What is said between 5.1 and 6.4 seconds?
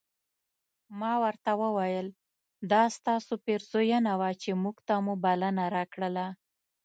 بلنه راکړله.